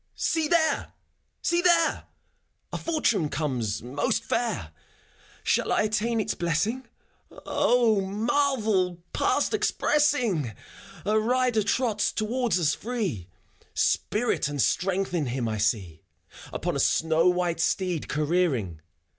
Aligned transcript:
See 0.15 0.47
there! 0.47 0.93
See 1.43 1.61
there! 1.61 2.05
A 2.73 2.77
fortune 2.79 3.29
comes, 3.29 3.83
most 3.83 4.23
fair: 4.23 4.71
Shall 5.43 5.71
I 5.71 5.83
attain 5.83 6.19
its 6.19 6.33
blessing 6.33 6.87
f 7.31 7.37
O, 7.45 8.01
marvel 8.03 9.03
past 9.13 9.53
expressing! 9.53 10.55
A 11.05 11.19
rider 11.19 11.61
trots 11.61 12.11
towards 12.11 12.59
us 12.59 12.73
free: 12.73 13.27
Spirit 13.75 14.47
and 14.47 14.59
strength 14.59 15.13
in 15.13 15.27
him 15.27 15.47
I 15.47 15.59
see,— 15.59 16.01
Upon 16.51 16.75
a 16.75 16.79
snow 16.79 17.27
white 17.29 17.59
steed 17.59 18.09
careering. 18.09 18.81